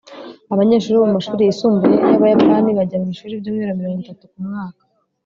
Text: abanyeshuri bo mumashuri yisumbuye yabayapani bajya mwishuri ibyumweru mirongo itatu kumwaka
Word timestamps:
abanyeshuri 0.53 0.95
bo 0.97 1.07
mumashuri 1.09 1.41
yisumbuye 1.47 1.95
yabayapani 2.11 2.69
bajya 2.77 2.97
mwishuri 3.01 3.31
ibyumweru 3.35 3.77
mirongo 3.79 3.99
itatu 4.03 4.23
kumwaka 4.31 4.81